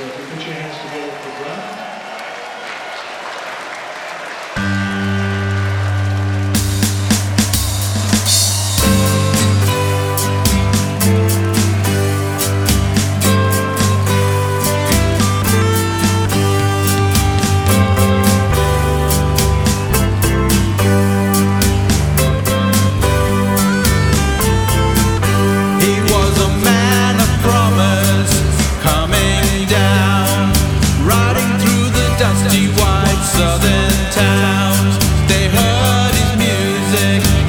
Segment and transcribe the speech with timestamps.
[0.00, 1.89] So if you put your hands together for Glenn.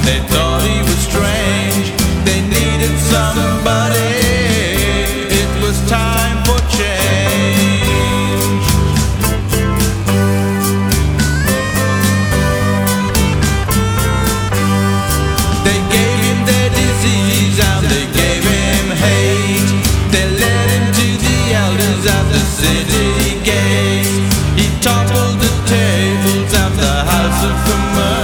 [0.04, 1.88] They thought he was strange.
[2.26, 4.14] They needed somebody.
[5.30, 8.66] It was time for change.
[15.68, 19.70] They gave him their disease and they gave him hate.
[20.14, 24.34] They led him to the elders the city gates.
[24.58, 28.21] He toppled the tables of the house of Commerce.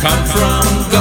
[0.00, 0.93] Come from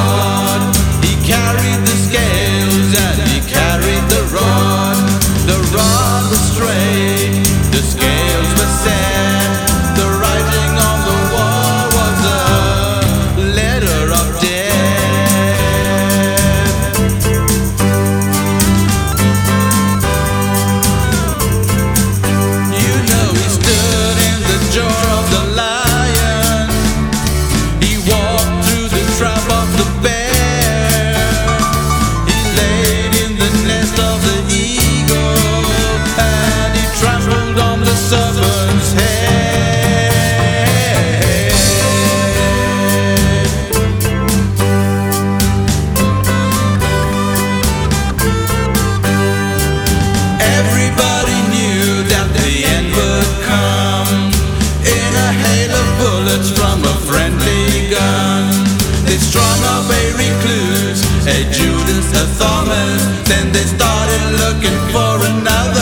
[61.26, 63.02] Hey, Judas, a Thomas.
[63.30, 65.73] Then they started looking for another.